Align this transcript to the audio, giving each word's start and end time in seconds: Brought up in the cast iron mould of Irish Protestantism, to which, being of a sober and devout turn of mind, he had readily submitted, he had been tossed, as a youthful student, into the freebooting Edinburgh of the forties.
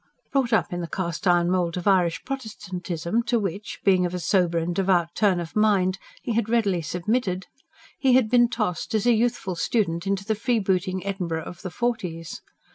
Brought 0.31 0.51
up 0.51 0.73
in 0.73 0.81
the 0.81 0.87
cast 0.87 1.27
iron 1.27 1.51
mould 1.51 1.77
of 1.77 1.87
Irish 1.87 2.23
Protestantism, 2.23 3.21
to 3.21 3.37
which, 3.37 3.81
being 3.83 4.03
of 4.03 4.15
a 4.15 4.19
sober 4.19 4.57
and 4.57 4.73
devout 4.73 5.13
turn 5.13 5.39
of 5.39 5.55
mind, 5.55 5.99
he 6.23 6.33
had 6.33 6.49
readily 6.49 6.81
submitted, 6.81 7.45
he 7.99 8.13
had 8.13 8.27
been 8.27 8.49
tossed, 8.49 8.95
as 8.95 9.05
a 9.05 9.13
youthful 9.13 9.53
student, 9.55 10.07
into 10.07 10.25
the 10.25 10.33
freebooting 10.33 11.05
Edinburgh 11.05 11.43
of 11.43 11.61
the 11.61 11.69
forties. 11.69 12.41